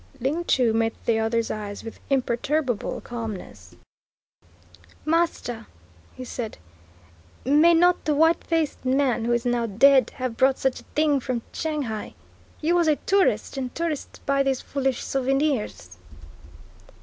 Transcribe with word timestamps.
Ling 0.19 0.45
Chu 0.45 0.73
met 0.73 0.93
the 1.05 1.19
other's 1.19 1.51
eyes 1.51 1.83
with 1.83 1.99
imperturbable 2.09 3.01
calmness. 3.01 3.75
"Master," 5.05 5.67
he 6.15 6.25
said, 6.25 6.57
"may 7.45 7.75
not 7.75 8.05
the 8.05 8.15
white 8.15 8.43
faced 8.43 8.83
man 8.83 9.25
who 9.25 9.31
is 9.31 9.45
now 9.45 9.67
dead 9.67 10.09
have 10.15 10.37
brought 10.37 10.57
such 10.57 10.79
a 10.79 10.83
thing 10.95 11.19
from 11.19 11.43
Shanghai? 11.53 12.15
He 12.57 12.73
was 12.73 12.87
a 12.87 12.95
tourist, 12.95 13.57
and 13.57 13.75
tourists 13.75 14.17
buy 14.25 14.41
these 14.41 14.59
foolish 14.59 15.03
souvenirs." 15.03 15.99